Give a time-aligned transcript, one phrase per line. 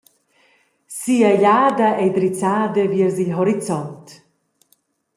[0.97, 4.05] Sia egliada ei drizzada viers il horizont.